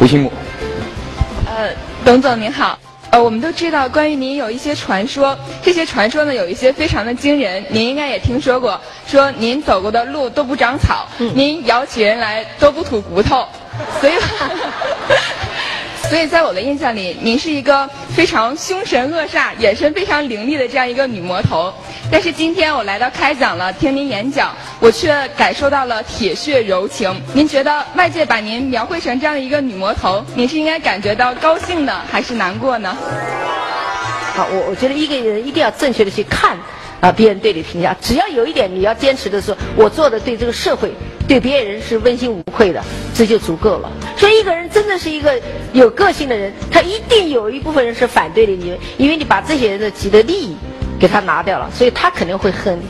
[0.00, 0.30] 吴新木。
[1.46, 1.70] 呃，
[2.04, 2.78] 董总您好。
[3.12, 7.62] 呃，我们都知道关于您有一些传说，这些传说呢有一些非常的惊人。
[7.68, 13.46] 您应该也听说过，说您走过的路都不长草，您摇起人来都不吐骨头，
[14.00, 14.14] 所以。
[16.12, 21.72] 所以在我的印象里，您是一个非常凶神恶煞、眼神非常凌厉的这样一个女魔头。
[22.10, 27.18] 但是今天我来到开讲了，听您演讲，我却感受到了铁血柔情。
[27.32, 32.94] 您觉得外界把您描绘成这样一个女魔头，您是应该感觉到高兴呢，还是难过呢？
[34.34, 36.58] 好，我我觉得一个人一定要正确的去看
[37.02, 37.94] 啊，别人对你评价。
[38.00, 40.92] 只要有一点你要坚持的说，我做的对这个社会。
[41.28, 42.82] 对别人是问心无愧的，
[43.14, 43.90] 这就足够了。
[44.16, 45.40] 所以，一个人真的是一个
[45.72, 50.56] 有个性的人，他一定有一部分人是反对的你，因为你把这些人的既得利益
[50.98, 52.82] 给他拿掉了，所以他肯定会恨你。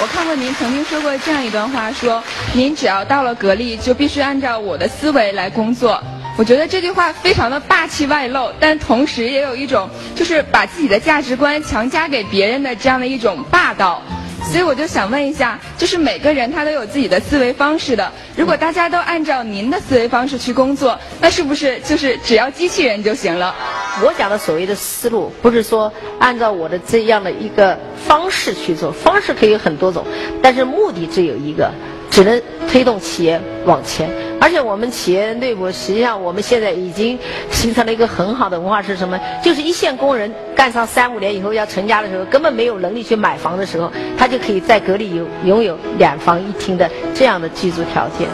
[0.00, 2.20] 我看过您曾经说过这样一段话，说
[2.54, 6.02] 您只要到了格力，就必须按照我的思维来工作。
[6.38, 14.02] 我觉得这句话非常的霸气外露，但同时也有一种就是把自己的价值观强加给别人的这样的一种霸道。
[14.50, 18.10] 所以我就想问一下，就是每个人他都有自己的思维方式的。
[18.34, 23.54] 如果大家都按照您的思维方式去工作，那是不是就是只要机器人就行了？
[24.02, 30.04] 我讲的所谓的思路，不是说按照我的这样的一个方式去做，方式可以有很多种，
[30.42, 31.70] 但是目的只有一个。
[32.10, 34.10] 只能推动企业往前，
[34.42, 37.16] 而且我们企业内部实际上我们现在已经
[37.52, 39.16] 形成了一个很好的文化是什么？
[39.40, 48.26] 就是一线工人干上三五年以后要成家的时候，根本没有能力去买房的时候，他就可以在格力有拥有两房一厅的这样的居住条件。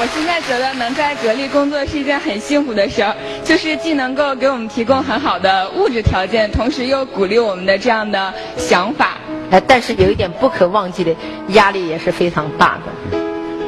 [0.00, 9.18] 我现在觉得能在格力工作是一件很幸福的事儿，就是既能够给我们提供很好的物质条件，同时又鼓励我们的这样的想法。
[9.50, 11.14] 哎，但是有一点不可忘记的，
[11.48, 13.18] 压力也是非常大的。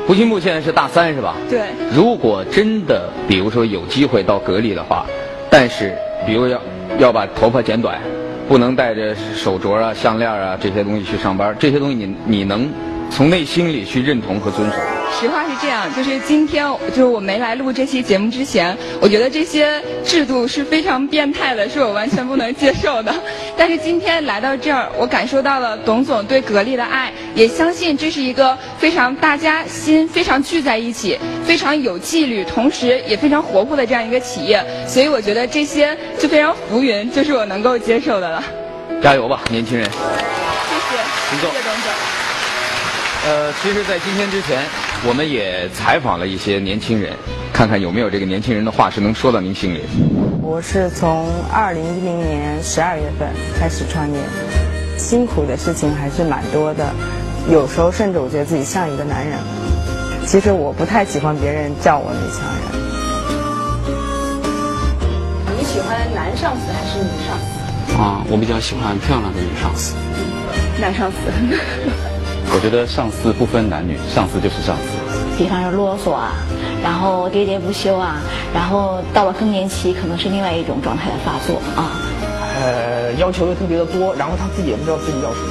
[0.07, 1.37] 胡新木现在是大三，是吧？
[1.51, 1.61] 对。
[1.95, 5.05] 如果真的，比如说有机会到格力的话，
[5.51, 5.95] 但是
[6.27, 6.59] 比如要
[6.99, 8.01] 要把头发剪短，
[8.49, 12.73] 不能带着手镯啊、项链啊这些东西去上班，这些东西你你能
[13.14, 14.77] 从内心里去认同和遵守？
[15.20, 23.14] 实话是这样，就是今天就是我没来录这期节目之前，我觉得这些制度是非常变态的，是我完全不能接受的。
[23.57, 34.64] 但是今天来到这儿，我感受到了董总对格力的爱，也相信这是一个非常大家心非常聚在一起、非常有纪律，同时也非常活泼的这样一个企业。
[34.88, 38.42] 所以我觉得这些就非常浮云，就是我能够接受的了。
[39.03, 39.87] 加油吧，年轻人！
[39.87, 39.98] 谢
[40.96, 40.96] 谢，
[41.31, 42.22] 谢谢董总。
[43.25, 44.63] 呃，其实，在今天之前。
[45.07, 47.13] 我们也采访了一些年轻人，
[47.53, 49.81] 看看有没有这个年轻人的话是能说到您心里。
[50.41, 54.19] 我是从二零一零年十二月份开始创业，
[54.99, 56.93] 辛苦的事情还是蛮多的，
[57.51, 59.39] 有时候甚至我觉得自己像一个男人。
[60.27, 62.63] 其实我不太喜欢别人叫我女强人。
[65.59, 67.95] 你喜欢男上司还是女上司？
[67.99, 69.95] 啊，我比较喜欢漂亮的女上司。
[70.81, 71.17] 男上司。
[72.55, 74.83] 我觉得上司不分男女，上司就是上司。
[75.38, 76.33] 比方说啰嗦啊，
[76.85, 78.21] 然后喋喋不休啊，
[78.53, 81.97] 然后到了更年期，可能是另外一种状态的发作啊。
[82.61, 85.49] 呃，要求又特别的多，然后他自己也不知道自己要什么。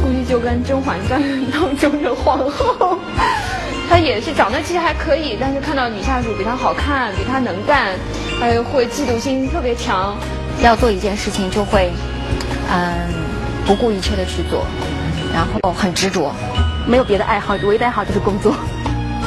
[0.00, 1.20] 估计就跟《甄嬛传》
[1.52, 2.96] 当中的皇后。
[3.90, 7.98] 她也是长得其实还可以，但是看到女下属比她好看，比她能干，
[8.40, 10.16] 还会嫉妒心特别强。
[10.62, 11.90] 要做一件事情就会，
[12.70, 13.12] 嗯，
[13.66, 14.64] 不顾一切的去做，
[15.32, 16.32] 然后很执着，
[16.86, 18.54] 没有别的爱好，唯一的爱好就是工作。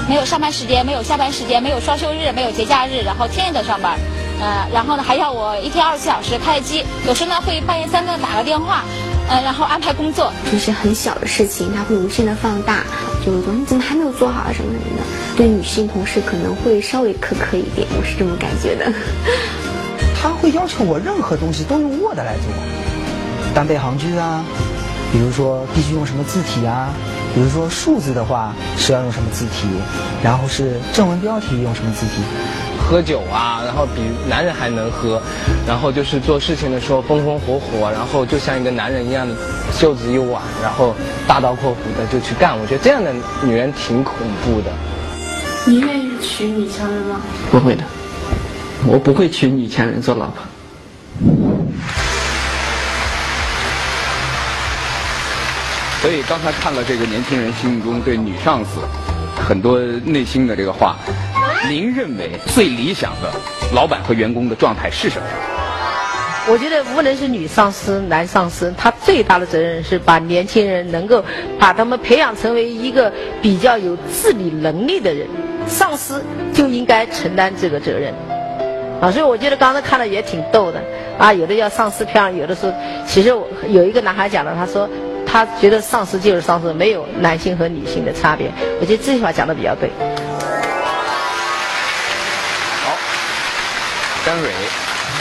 [0.07, 3.97] 没有上班时间，没有下班时间，没有双休日，没有节假日，然后天天在上班，
[4.39, 8.83] 呃，然后呢还要我一天二十四小时开机，有时呢会半夜三更打个电话，
[9.29, 10.31] 呃，然后安排工作。
[10.51, 12.83] 就是很小的事情，他会无限的放大，
[13.25, 15.03] 就会说你怎么还没有做好啊什么什么的。
[15.35, 18.93] 对女性同事可能会稍微苛刻一点，我是这么感觉的。
[20.21, 22.53] 他会要求我任何东西都用 Word 来做，
[23.55, 24.43] 单倍行距啊，
[25.11, 26.89] 比如说必须用什么字体啊，
[27.33, 29.67] 比如说数字的话是要用什么字体，
[30.23, 32.21] 然后是正文标题用什么字体。
[32.87, 35.19] 喝酒啊，然后比男人还能喝，
[35.67, 39.27] 然后就是做事情的时候风风火火，然后就像一个男人一样，
[39.73, 40.93] 袖子一挽，然后
[41.27, 42.55] 大刀阔斧的就去干。
[42.59, 44.71] 我觉得这样的女人挺恐怖的。
[45.65, 47.19] 你愿意娶女强人吗？
[47.49, 47.83] 不会的。
[48.85, 50.43] 我不会娶女强人做老婆。
[56.05, 58.79] 所以刚才看了这个年轻人心目中对女上司
[59.35, 60.97] 很多内心的这个话，
[61.67, 63.31] 您认为最理想的
[63.73, 65.25] 老板和员工的状态是什么？
[66.47, 71.25] 我觉得无论是女上司、男上司，他最大的责任是把年轻人能够
[71.57, 75.27] 把他们培养成为一个比较有自理能力的人，
[75.65, 78.13] 上司就应该承担这个责任。
[79.01, 80.79] 啊，所以我觉得刚才看了也挺逗的，
[81.17, 82.71] 啊，有的叫上司漂亮，有的是，
[83.07, 84.87] 其实我有一个男孩讲了，他说
[85.35, 88.49] 他觉得上司就是上司，没有男性和女性的差别。
[88.79, 89.89] 我觉得这句话讲的比较对。
[92.85, 92.95] 好，
[94.25, 94.49] 张蕊。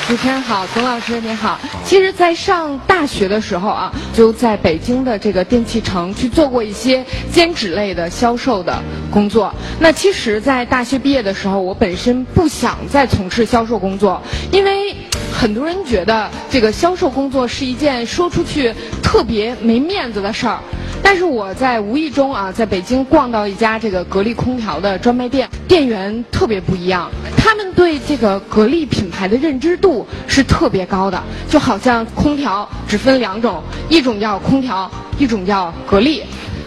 [0.07, 1.59] 主持人好，董老师您好。
[1.85, 9.53] 其实，在上大学的时候啊，就在北京的这个电器城去做过一些兼职类的销售的工作。
[9.81, 14.23] 那其实，在大学毕业的时候，我本身不想再从事销售工作，
[14.53, 14.94] 因为
[15.37, 20.59] 很多人觉得这个销售工作是一件说出去特别没面子的事儿。
[21.03, 36.23] 但是我在无意中啊，在北京逛到一家这个格力空调的专卖店，店员特别不一样，他们对这个格力品牌的认知度是特别高的，就好像空调只分两种，一种叫空调，一种叫格力。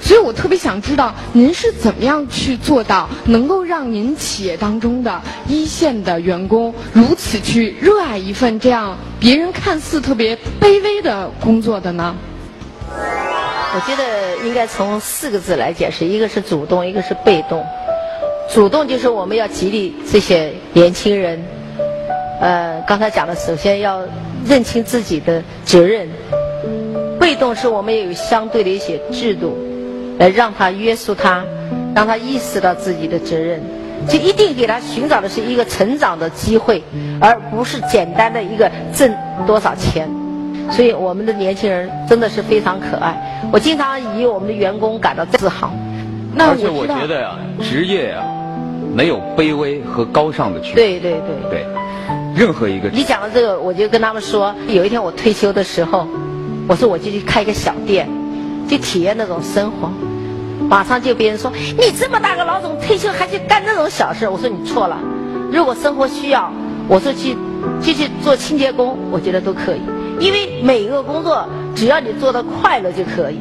[0.08, 12.16] 所以我特别想知道，您是怎么样去做到能够让您企业当中的一线的员工如此去热爱一份这样别人看似特别卑微的工作的呢？
[12.90, 17.62] 我觉得应该从四个字来解释：一个是主动，一个是被动。
[18.50, 21.38] 主动就是我们要激励这些年轻人，
[22.40, 24.02] 呃，刚才讲的，首先要
[24.48, 26.08] 认清自己的责任；
[27.20, 29.58] 被动是我们也有相对的一些制度，
[30.18, 31.44] 来让他约束他，
[31.96, 33.62] 让他意识到自己的责任，
[34.08, 36.84] 就一定给他寻找的是一个成长的机会，
[37.20, 40.10] 而不是简单的一个挣多少钱。
[40.70, 43.16] 所以我们的年轻人真的是非常可爱，
[43.54, 45.72] 我经常以我们的员工感到自豪。
[46.38, 48.24] 而且我觉得呀，职业呀，
[48.94, 51.00] 没有卑微和高尚的区别。
[51.00, 51.12] 对对
[51.50, 51.50] 对。
[51.50, 51.66] 对，
[52.36, 52.90] 任何一个。
[52.90, 56.08] 你讲的这个，我就跟他们说，有一天我退休的时候，
[56.68, 58.08] 我说我就去开一个小店，
[58.68, 59.92] 去体验那种生活。
[60.70, 64.28] 马上就别人说，你这么大个老总退休还去干那种小事？
[64.28, 64.98] 我说你错了，
[65.52, 66.52] 如果生活需要，
[66.88, 67.38] 我说去
[67.82, 69.82] 就去做清洁工，我觉得都可以。
[70.20, 73.40] 因为每一个工作，只要你做的快乐就可以。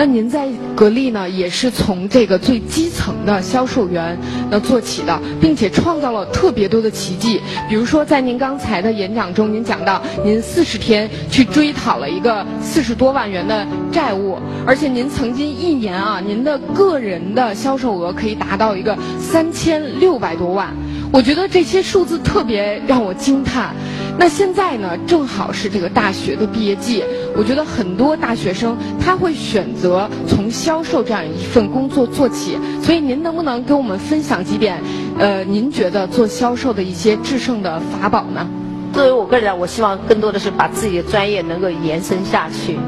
[0.00, 4.18] 那您在格力呢，也是从这个最基层的销售员
[4.50, 7.38] 那做起的，并且创造了特别多的奇迹。
[7.68, 20.74] 比如说，在您刚才的演讲中，您讲到您四十天去追讨了一个四十多万元的债务，而且您曾经一年啊，您的个人的销售额可以达到一个三千六百多万。
[21.12, 23.74] 我觉得这些数字特别让我惊叹。
[24.20, 27.02] 那现在呢，正好是这个大学的毕业季，
[27.34, 32.58] 我觉得很多大学生他会选择从销售这样一份工作做起。
[32.82, 34.78] 所以您能不能跟我们分享几点，
[35.18, 38.46] 呃，您觉得做销售的一些制胜的法宝呢？
[38.92, 42.78] 作为我个人，我希望更多的是把自己的专业能够延伸下去。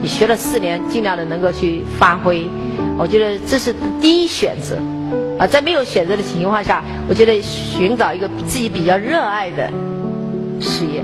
[0.00, 2.48] 你学了四年，尽量的能够去发挥，
[2.96, 4.78] 我觉得这是第一选择。
[5.38, 9.70] 啊，在没有选择的情况下，我觉得寻找一个自己比较热爱的
[10.60, 11.02] 事业。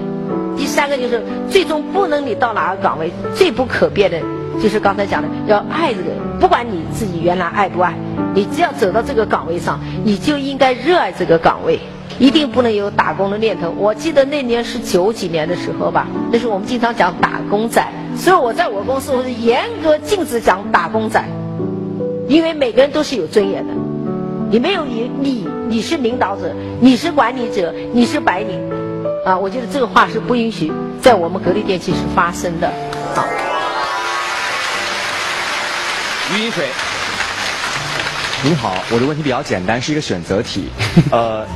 [0.56, 4.18] 第三个就是最终不能你到哪个岗位，最不可变的，
[4.62, 6.10] 就是刚才讲的要爱这个。
[6.40, 7.94] 不管你自己原来爱不爱，
[8.34, 11.78] 你只要走到这个岗位上，你就应该热爱这个岗位，
[12.18, 13.70] 一定不能有打工的念头。
[13.70, 17.82] 我记得那年是九几年的时候吧，那时候我们经常讲打工仔，
[18.16, 21.24] 所以我在我公司我是严格禁止讲打工仔，
[22.28, 23.72] 因为每个人都是有尊严的。
[24.50, 28.60] 你没有你你你是领导者，你是管理者，你是白领，
[29.24, 32.70] 啊，我觉得这个话是不允许在我们格力电器是发生的。
[33.14, 33.26] 好，
[36.34, 36.68] 余音水，
[38.42, 40.68] 你好，我的问题比较简单，是一个选择题。
[41.10, 41.46] 呃，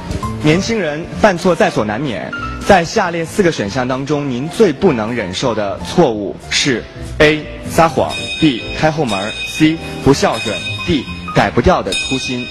[0.43, 2.33] 年轻人犯错在所难免，
[2.67, 6.83] 在下列四个选项当中，您最不能忍受的错误是
[7.19, 7.45] ：A.
[7.69, 8.63] 撒谎，B.
[8.79, 9.77] 开后门，C.
[10.03, 11.05] 不孝顺，D.
[11.35, 12.47] 改不掉的粗心。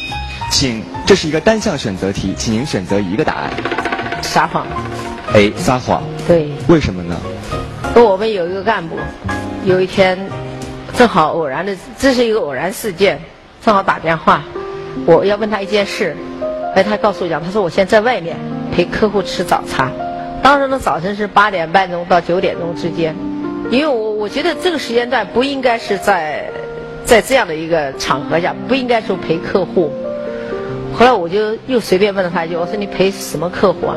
[0.51, 3.86] 请，这是一个单项选择题，请您选择一个答案。
[4.21, 4.65] 撒谎。
[5.33, 6.03] 哎撒谎。
[6.27, 6.49] 对。
[6.67, 7.15] 为什么呢？
[7.95, 8.95] 我们有一个干部，
[9.65, 10.17] 有一天
[10.95, 13.19] 正好偶然的，这是一个偶然事件，
[13.63, 14.43] 正好打电话，
[15.05, 16.15] 我要问他一件事，
[16.75, 18.35] 哎，他告诉我讲，他说我现在在外面
[18.71, 19.91] 陪客户吃早餐，
[20.43, 23.15] 当时的早晨是八点半钟到九点钟之间，
[23.71, 26.51] 因为我我觉得这个时间段不应该是在
[27.03, 29.91] 在这样的一个场合下，不应该说陪客户。
[30.97, 33.95] 后来我就又随便问了他一句，我说你陪什么客户啊？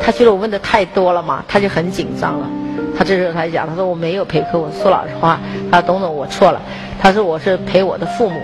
[0.00, 2.48] 他觉得我问的太多了嘛，他就很紧张了。
[2.96, 6.62] 他这时候他就讲，他说我没有陪客户，说老实话，他说董总我错了，
[7.00, 8.40] 他说我是陪我的父母。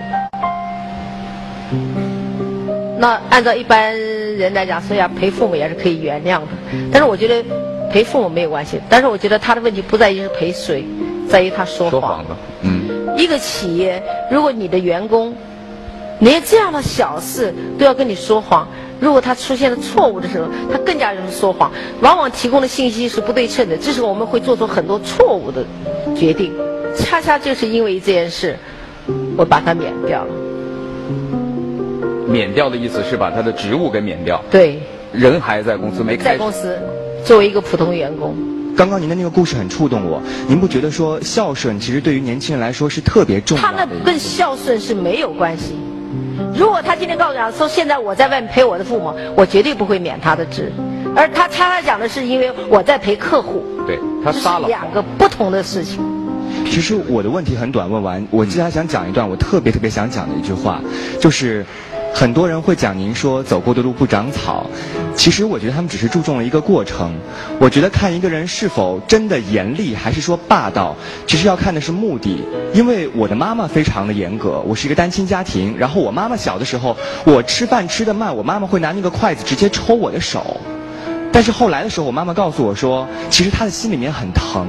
[2.97, 6.47] 那按照一般人来讲，说呀陪父母也是可以原谅的，
[6.91, 7.41] 但是我觉得
[7.89, 8.81] 陪父母没有关系。
[8.89, 10.83] 但是我觉得他的问题不在于是陪谁，
[11.29, 11.91] 在于他说谎。
[11.91, 13.15] 说谎了，嗯。
[13.17, 15.33] 一个企业，如果你的员工
[16.19, 18.67] 连这样的小事都要跟你说谎，
[18.99, 25.63] 如果他出现了错误的时候，他更加容易说谎，往往提供的信息是不对称的，这时候我们会做出很多错误的
[26.15, 26.53] 决定。
[26.97, 28.57] 恰恰就是因为这件事，
[29.37, 30.31] 我把他免掉了。
[32.27, 34.43] 免掉的意思是把他的职务给免掉。
[34.51, 34.79] 对。
[35.11, 36.23] 人还在公司没开。
[36.23, 36.77] 在公司，
[37.25, 38.35] 作为一个普通员工。
[38.77, 43.77] 刚刚您的那个故事很触动我，您不觉得说孝顺其实对于年轻人来说是特别重要的？
[43.77, 45.73] 他那跟孝顺是没有关系。
[46.59, 50.69] 如果他今天告诉我说现在我在外面陪我的父母，我绝对不会免他的职。
[51.15, 56.03] 而他恰恰讲的是因为我在陪客户，对他杀了两个不同的事情。
[56.65, 60.81] 其实我的问题很短，问完我接下来想讲一段我特别特别想讲的一句话，
[61.21, 61.65] 就是
[62.13, 64.65] 很多人会讲您说走过的路不长草，
[65.15, 67.15] 其实我觉得他们只是注重了一个过程。
[67.59, 70.95] 我觉得看一个人是否真的严厉还是说霸道，
[71.25, 72.43] 其实要看的是目的。
[72.73, 80.59] 因为我的妈妈非常的严格，我是一个单亲家庭，然后我妈妈小的时候，我吃饭吃的慢，我妈妈会拿那个筷子直接抽我的手。
[81.31, 84.67] 但是后来的时候，我妈妈告诉我说，其实她的心里面很疼。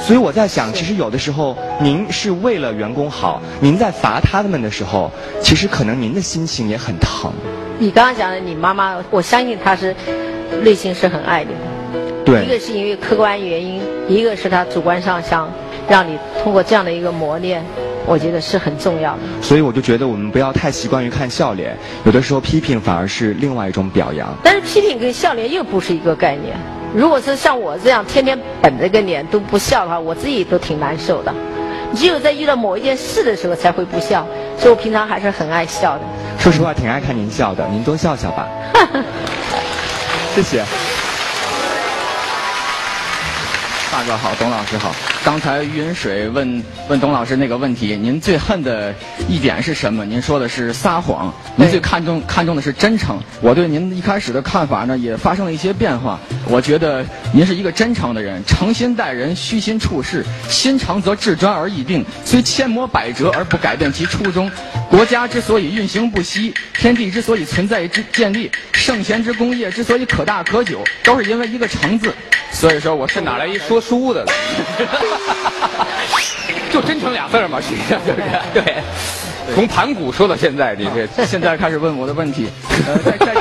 [0.00, 5.10] 所以我在想，其实有的时候您是为了员工好，您在罚他们的时候，
[5.42, 7.30] 其实可能您的心情也很疼。
[7.78, 9.94] 你刚刚讲的，你妈妈，我相信她是
[10.62, 12.24] 内心是很爱你的。
[12.24, 12.44] 对。
[12.44, 15.50] 一个是因为客观原因，一个是她主观上想
[15.88, 17.62] 让你通过这样的一个磨练，
[18.06, 19.18] 我觉得是很重要的。
[19.42, 24.28] 所以我就觉得我们不要太习惯于看笑脸，有的时候批评反而是另外一种表扬。
[24.42, 26.56] 但是批评跟笑脸又不是一个概念。
[26.94, 31.34] 如果是像我这样天天本着个脸都不笑的话，我自己都挺难受的。
[31.94, 34.26] 只有在遇到某一件事的时候才会不笑，
[34.58, 36.00] 所以我平常还是很爱笑的。
[36.38, 38.46] 说实话，挺爱看您笑的，您多笑笑吧。
[40.34, 40.64] 谢谢。
[43.98, 44.94] 大哥好，董老师好。
[45.24, 48.94] 刚才于云水问问董老师那个问题，您最恨的
[49.28, 50.04] 一点是什么？
[50.04, 53.20] 您说的是撒谎，您最看重看重的是真诚。
[53.40, 56.16] 我对您一开始的看法呢，也发生了一些变化。
[56.46, 64.48] 我觉得您是一个真诚的人，诚心待人，虚心处事，心诚则志专而易定，虽千磨百折而不改变其初衷。
[64.88, 72.14] 国家之所以运行不息，天地之所以存在之建立，圣贤之功业之所以可大可久，都是因为一个诚字。
[72.50, 74.24] 所以说，我是哪来一说书的？
[76.70, 78.22] 就真成俩字嘛，实际上就是
[78.52, 78.76] 对。
[79.54, 82.48] 从盘古说到现在，你这现在开始问我的问题。
[82.86, 83.34] 呃，在在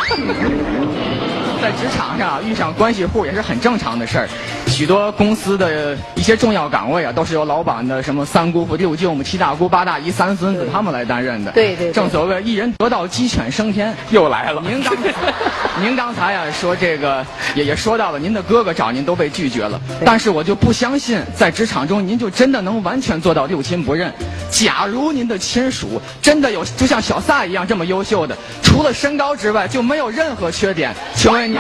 [1.68, 4.30] 在职场上遇上关系户也是很正常的事儿。
[4.68, 11.52] 许多公司的一些重要岗位啊，都是由老板的什么三姑父、六舅母、七大姑八大姨、三孙子他们来担任的。
[11.52, 11.92] 对对。
[11.92, 13.94] 正所谓一人得道，鸡犬升天。
[14.12, 14.62] 又来了。
[14.66, 14.96] 您刚
[15.82, 19.78] 您刚才呀说这个也也说到了，您的哥哥找您都被拒绝了。
[20.06, 24.10] 但是我就不相信，在职场中您就真的能完全做到六亲不认。
[24.50, 31.57] 假如您的亲属真的有就像小撒一样这么优秀的，除了身高之外就没有任何缺点，请问您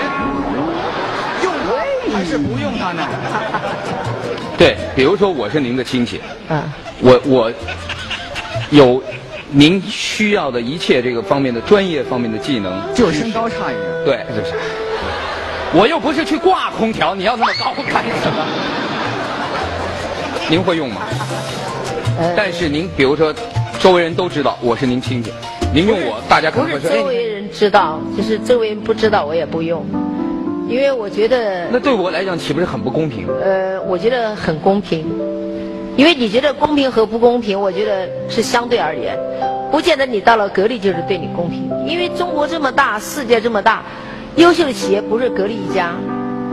[1.44, 3.08] 用他还是不用他呢？
[4.58, 6.64] 对，比如说我是您的亲戚，嗯，
[7.00, 7.52] 我我
[8.72, 9.02] 有
[9.52, 14.06] 您需要的一切这个方面的专业方面的技能，就是身高差一点。
[14.06, 14.54] 对，就是。
[15.74, 18.46] 我又不是去挂空调，你要那么高干什么？
[20.50, 21.02] 您会用吗？
[22.36, 23.34] 但是您比如说，
[23.80, 25.32] 周围人都知道我是您亲戚，
[25.74, 27.12] 您用我，大家可不能会说，
[27.48, 29.86] 人知道，就是周围人不知道，我也不用，
[30.68, 33.26] 因为我觉得那对我来讲岂不是很不公平？
[33.42, 35.06] 呃，我觉得很公平，
[35.96, 39.18] 因为你觉得公平和不公平，我觉得是相对而言，
[39.72, 43.84] 不见得你到了格力就是对你公平，因为中国这么大，世界这么大，
[44.36, 45.94] 优秀的企业不是格力一家，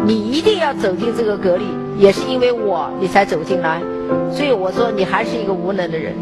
[0.06, 1.64] 你一定要走进这个格力，
[1.98, 3.80] 也是因为我你才走进来，
[4.32, 6.14] 所以我说你还是一个无能的人，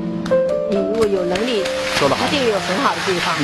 [0.70, 1.62] 你如果有能力，
[1.96, 3.34] 说得好一定有很好的地方。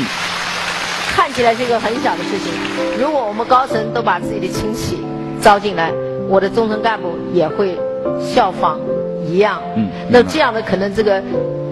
[1.19, 2.53] 看起来是一个很小的事情，
[2.97, 4.99] 如果我们高层都把自己的亲戚
[5.41, 5.93] 招进来，
[6.29, 7.77] 我的中层干部也会
[8.21, 8.79] 效仿
[9.27, 9.61] 一样。
[9.75, 11.21] 嗯那这样的可能这个，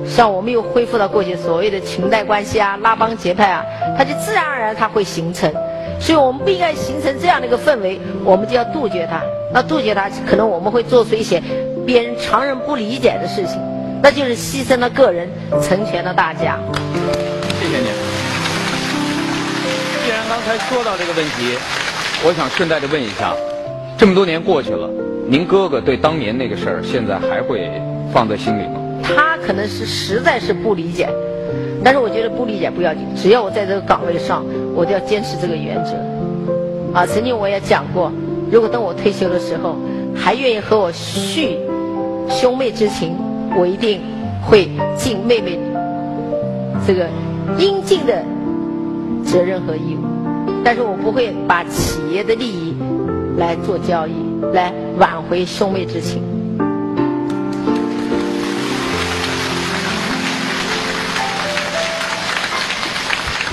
[0.05, 3.65] 像我们又恢复到过去所谓的裙带关系啊、拉帮结派啊，
[3.97, 5.49] 它就自然而然它会形成。
[6.01, 9.23] 所以我们不应该形成这样的一个氛围，我们就要杜绝它。
[9.55, 11.41] 那杜绝它，可能我们会做出一些
[11.87, 13.61] 别人常人不理解的事情，
[14.03, 15.31] 那就是牺牲了个人，
[15.63, 16.59] 成全了大家。
[17.61, 18.06] 谢谢您。
[20.37, 21.57] 刚才说到这个问题，
[22.23, 23.35] 我想顺带着问一下，
[23.97, 24.87] 这么多年过去了，
[25.27, 27.81] 您哥哥对当年那个事儿，现在还会
[28.13, 28.75] 放在心里吗？
[29.03, 31.09] 他可能是实在是不理解，
[31.83, 35.93] 但是我觉得不理解不要紧，只要我在这个岗位上，我就要坚持这个原则。
[36.93, 38.13] 啊，曾经我也讲过，
[38.53, 39.79] 如果等我退休的时候
[40.15, 41.57] 还愿意和我续
[42.29, 43.17] 兄妹之情，
[43.57, 44.03] 我一定
[44.43, 44.69] 会
[44.99, 45.59] 尽妹妹
[46.87, 47.09] 这个
[47.57, 48.23] 应尽的
[49.25, 50.06] 责任和义务，
[50.65, 52.75] 但是我不会把企业的利益
[53.37, 54.13] 来做交易，
[54.53, 56.23] 来挽回兄妹之情。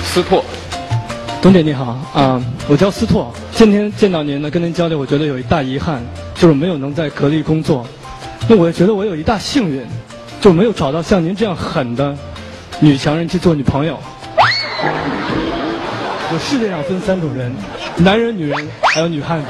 [0.02, 0.44] 斯拓，
[1.42, 3.32] 董姐你好啊、我叫斯拓。
[3.52, 6.00] 今天见到您呢，跟您交流，我觉得有一大遗憾，
[6.34, 7.86] 就是没有能在格力工作。
[8.48, 9.82] 那我也觉得我有一大幸运，
[10.40, 12.16] 就没有找到像您这样狠的
[12.80, 13.98] 女强人去做女朋友。
[16.34, 17.54] 我世界上分三种人：
[17.96, 19.46] 男人、女人，还有女汉子。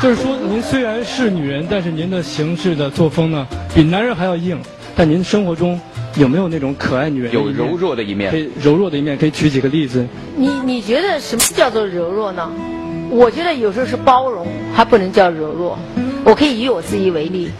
[0.00, 3.44] 就是说，您虽然是女人，但是您的行事的作风呢，
[3.74, 4.56] 比男人还要硬。
[4.94, 5.80] 但您生活中
[6.14, 7.32] 有没有那种可爱女人？
[7.32, 10.06] 有柔弱的一面可以柔弱的一面，可以举几个例子。
[10.36, 12.48] 你你觉得什么叫做柔弱呢？
[13.10, 15.76] 我觉得有时候是包容，还不能叫柔弱。
[16.24, 17.50] 我可以以我自己为例，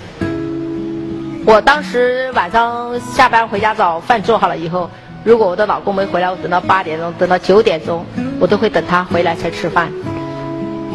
[1.45, 4.89] 我当时晚上下班回家早饭做好了以后，
[5.25, 8.07] 如果我的老公没回来，我等到八点钟，等到九点钟，
[8.41, 9.89] 我都会等他回来才吃饭。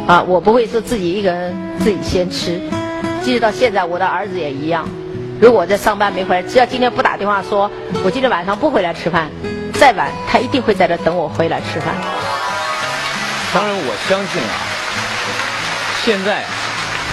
[0.08, 2.60] 啊，我不会说自己一个人自己先吃。
[3.22, 4.88] 即使到现在，我的儿子也一样。
[5.40, 7.70] 如果我在上班没回来，只要今天不打电话说
[8.04, 9.30] 我今天晚上不回来吃饭，
[9.74, 11.94] 再晚他一定会在这等我回来吃饭。
[13.54, 14.56] 当然，我相信啊，
[16.04, 16.44] 现在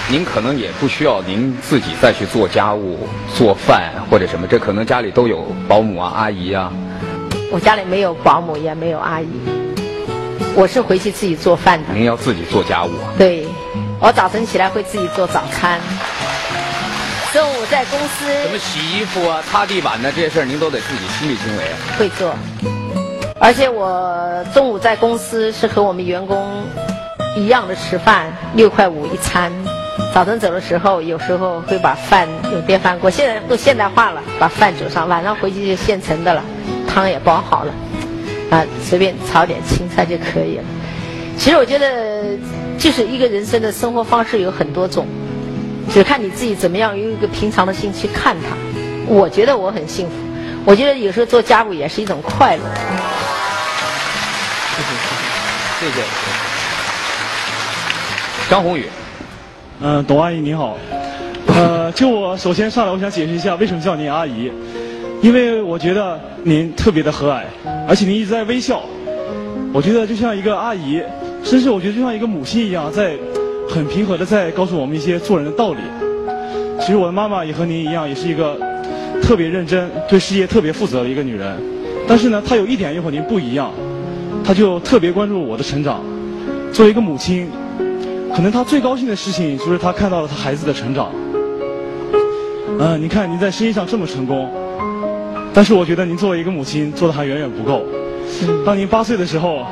[0.09, 6.73] 您可能也不需要您自己再去做家务、做饭或者什么，这可能家里都有保姆啊、阿姨啊。
[7.53, 9.27] 我家里没有保姆，也没有阿姨，
[10.57, 11.93] 我是回去自己做饭的。
[11.93, 13.13] 您要自己做家务啊。
[13.19, 13.47] 对，
[14.01, 15.79] 我早晨起来会自己做早餐，
[17.31, 21.77] 中午在公司什么洗衣服啊、擦地板的这些事儿，您都得自己亲力亲为啊。
[21.99, 22.35] 会做，
[23.39, 26.65] 而且我中午在公司是和我们员工
[27.37, 29.53] 一样的吃饭，六块五一餐。
[30.15, 36.43] 早晨走的时候，有时候会把饭用电饭锅，现在都现代化了，把饭煮上，晚上回去就现成的了，
[36.89, 37.75] 汤也煲好了，
[38.51, 40.65] 啊，随便炒点青菜就可以了。
[41.39, 42.37] 其实我觉得，
[42.79, 45.07] 就是一个人生的生活方式有很多种，
[45.93, 48.57] 只看你自己怎么样用一个平常的心去看它。
[49.07, 50.13] 我觉得我很幸福，
[50.65, 52.63] 我觉得有时候做家务也是一种快乐。
[55.79, 56.03] 谢谢。
[58.49, 58.87] 张宏宇，
[59.81, 60.79] 嗯，董阿姨你好，
[61.49, 64.51] 呃，就我首先上来，我想解释一下为什么叫您阿姨，
[65.23, 67.43] 因为我觉得您特别的和蔼，
[67.89, 68.83] 而且您一直在微笑，
[69.73, 71.03] 我觉得就像一个阿姨，
[71.43, 73.17] 甚至我觉得就像一个母亲一样，在
[73.69, 75.81] 很平和的在告诉我们一些做人的道理。
[76.81, 78.57] 其实我的妈妈也和您一样，也是一个
[79.23, 81.57] 特别认真、对事业特别负责的一个女人，
[82.07, 83.73] 但是呢，她有一点又和您不一样，
[84.45, 86.05] 她就特别关注我的成长。
[86.73, 87.49] 作为一个母亲，
[88.35, 91.11] 可能她最高兴的事情就是她看到了她孩子的成长。
[92.79, 94.53] 嗯、你看您在生意上这么成功，
[95.57, 97.83] 但是我觉得您作为一个母亲做的还远远不够。
[98.67, 99.67] 当您八岁的时候，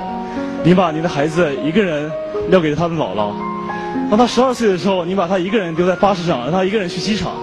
[0.62, 2.10] 您把您的孩子一个人
[2.48, 3.34] 撂给了他的姥姥；
[4.08, 7.34] 当他十二岁的时候，您把他一个人丢在巴士上，让他一个人去机场。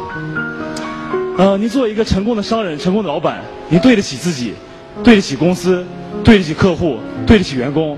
[1.38, 4.56] 呃，您作为一个成功的商人、成功的老板，您对得起自己，
[5.04, 5.86] 对得起公司，
[6.24, 7.96] 对得起客户，对得起员工。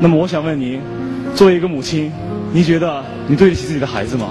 [0.00, 0.80] 那么我想问您，
[1.36, 2.12] 作为一个母亲，
[2.50, 4.26] 您觉得你对得起自己的孩子吗？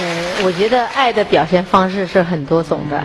[0.00, 3.02] 呃，我觉得爱的表现方式是很多种的。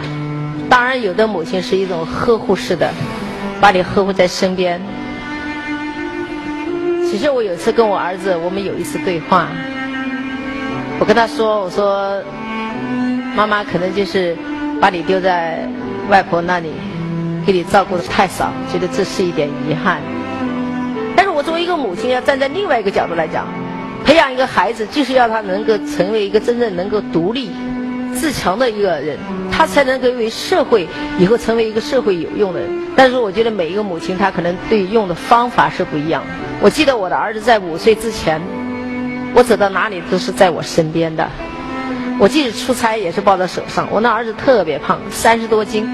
[0.69, 2.91] 当然，有的母亲是一种呵护式的，
[3.59, 4.79] 把你呵护在身边。
[7.09, 9.47] 其实我有一次跟我儿子，我们有一次对话，
[10.99, 12.21] 我跟他说：“我说，
[13.35, 14.35] 妈妈可能就是
[14.79, 15.67] 把你丢在
[16.09, 16.71] 外婆那里，
[17.45, 20.01] 给你照顾的太少，觉得这是一点遗憾。
[21.15, 23.47] 但是我作为一个母亲，要站在另外一个角度来讲，
[24.05, 27.51] 培养一个孩子，就是要他能够成为一个真正能够独立。”
[28.13, 29.17] 自强的一个人，
[29.51, 30.87] 他才能够为社会
[31.17, 32.69] 以后成为一个社会有用的人。
[32.95, 36.23] 但是我觉得每一个母亲，她可能对用的方法是不一样。
[36.61, 38.39] 我记得我的儿子在五岁之前，
[39.33, 41.27] 我走到哪里都是在我身边的。
[42.19, 43.87] 我即使出差也是抱在手上。
[43.89, 45.89] 我那儿子特别胖，三十多斤，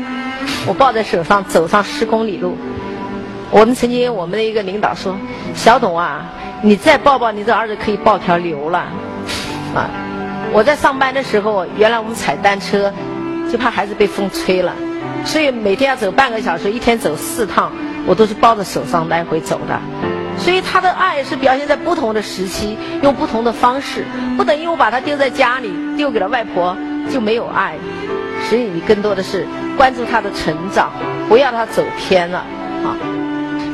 [0.67, 2.57] 我抱在手上走上十公里路。
[3.49, 5.17] 我们曾经我们的一个领导说
[5.55, 6.29] ：“小董啊，
[6.61, 8.79] 你再抱抱你这儿子，可以抱条牛了。”
[9.75, 9.89] 啊。
[10.51, 12.91] 我在上班的时候，原来我们踩单车，
[13.51, 14.73] 就怕孩子被风吹了，
[15.23, 17.71] 所以每天要走半个小时，一天走四趟，
[18.07, 19.79] 我都是抱着手上来回走的。
[20.39, 24.05] 所以他的爱是表现在不同的时期，用不同的方式，
[24.37, 26.75] 不等于我把他丢在家里，丢给了外婆
[27.11, 27.75] 就没有爱。
[28.49, 29.45] 所以你更多的是
[29.77, 30.89] 关注他的成长，
[31.27, 32.39] 不要他走偏了
[32.83, 32.97] 啊。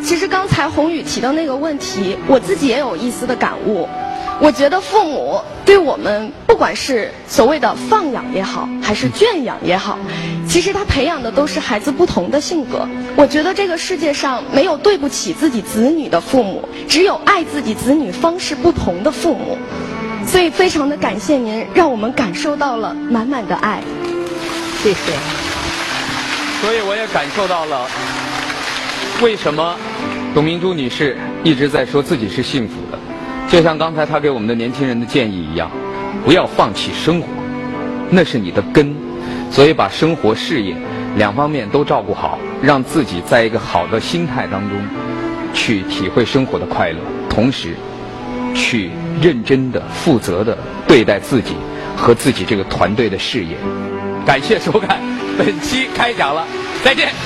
[0.06, 3.89] 其实刚才宏宇提到那个问题，我自己也有一丝的感悟。
[4.39, 9.97] 我觉得父母对我们，不管是所谓的放养也好，还是圈养也好，
[10.47, 12.88] 其实他培养的都是孩子不同的性格。
[13.16, 19.58] 我觉得这个世界上没有对不起自己子女的父母，只有爱自己子女方式不同的父母。
[20.28, 23.82] 所以非常的感谢您，让我们感受到了满满的爱。
[24.84, 24.97] 谢谢。
[26.62, 27.88] 所以我也感受到了，
[29.22, 29.76] 为什么
[30.34, 32.99] 董明珠女士一直在说自己是幸福的。
[33.47, 35.72] 就像刚才她给我们的年轻人的建议一样，
[36.26, 37.28] 不要放弃生活，
[38.09, 38.95] 那是你的根。
[39.51, 40.76] 所以把生活、事业
[41.16, 44.78] 两方面都照顾好，让自己在一个好的心态当中
[45.53, 46.97] 去体会生活的快乐，
[47.30, 47.76] 同时
[48.53, 48.91] 去
[49.22, 50.57] 认真的、负责的
[50.88, 51.55] 对待自己
[51.95, 53.55] 和自己这个团队的事业。
[54.26, 54.99] 感谢收看
[55.38, 56.45] 本期开讲了，
[56.84, 57.26] 再见。